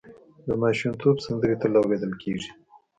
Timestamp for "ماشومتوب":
0.61-1.15